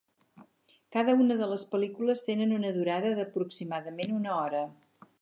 Cada 0.95 1.15
una 1.25 1.37
de 1.41 1.51
les 1.51 1.67
pel·lícules 1.75 2.25
tenen 2.31 2.57
una 2.57 2.75
durada 2.81 3.15
d'aproximadament 3.23 4.21
una 4.23 4.37
hora. 4.43 4.69